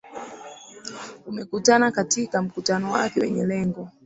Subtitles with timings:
[1.27, 3.89] umekutana katika mkutano wake wenye lengo